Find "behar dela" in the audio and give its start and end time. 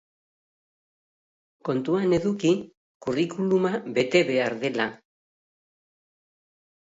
4.31-4.87